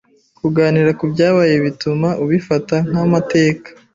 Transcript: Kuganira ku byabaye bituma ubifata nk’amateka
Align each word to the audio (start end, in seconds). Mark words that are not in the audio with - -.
Kuganira 0.39 0.91
ku 0.99 1.03
byabaye 1.13 1.55
bituma 1.65 2.07
ubifata 2.23 2.75
nk’amateka 2.89 3.67